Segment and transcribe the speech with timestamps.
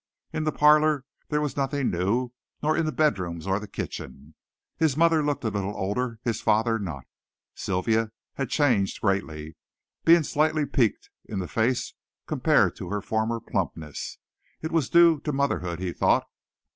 [0.33, 2.31] In the parlor there was nothing new,
[2.63, 4.33] nor in the bed rooms or the kitchen.
[4.77, 7.05] His mother looked a little older his father not.
[7.53, 9.57] Sylvia had changed greatly
[10.03, 11.93] being slightly "peaked" in the face
[12.25, 14.17] compared to her former plumpness;
[14.63, 16.25] it was due to motherhood, he thought.